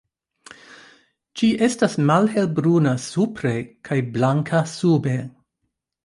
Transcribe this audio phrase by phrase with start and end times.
[1.41, 3.51] Ĝi estas malhelbruna supre
[3.89, 5.13] kaj blanka sube.